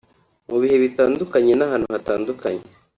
mu 0.49 0.55
bihe 0.61 0.75
bitandukanye 0.83 1.53
n’ahantu 1.55 1.85
hatandukanye 1.95 2.63